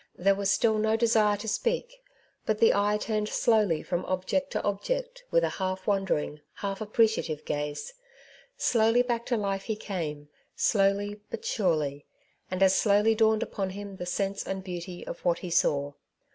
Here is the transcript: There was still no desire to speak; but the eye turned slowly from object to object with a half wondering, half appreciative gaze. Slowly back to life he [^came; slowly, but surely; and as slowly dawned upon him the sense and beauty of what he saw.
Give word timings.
There 0.15 0.33
was 0.33 0.49
still 0.49 0.79
no 0.79 0.95
desire 0.97 1.37
to 1.37 1.47
speak; 1.47 2.01
but 2.47 2.57
the 2.57 2.73
eye 2.73 2.97
turned 2.97 3.29
slowly 3.29 3.83
from 3.83 4.03
object 4.05 4.49
to 4.53 4.63
object 4.63 5.23
with 5.29 5.43
a 5.43 5.49
half 5.61 5.85
wondering, 5.85 6.41
half 6.55 6.81
appreciative 6.81 7.45
gaze. 7.45 7.93
Slowly 8.57 9.03
back 9.03 9.27
to 9.27 9.37
life 9.37 9.65
he 9.65 9.75
[^came; 9.77 10.25
slowly, 10.55 11.19
but 11.29 11.45
surely; 11.45 12.07
and 12.49 12.63
as 12.63 12.75
slowly 12.75 13.13
dawned 13.13 13.43
upon 13.43 13.69
him 13.69 13.97
the 13.97 14.07
sense 14.07 14.41
and 14.43 14.63
beauty 14.63 15.05
of 15.05 15.23
what 15.23 15.37
he 15.37 15.51
saw. 15.51 15.93